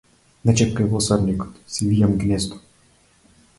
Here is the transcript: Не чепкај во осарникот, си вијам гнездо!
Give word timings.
Не 0.49 0.55
чепкај 0.61 0.87
во 0.93 1.01
осарникот, 1.03 1.61
си 1.75 1.91
вијам 1.91 2.17
гнездо! 2.25 2.61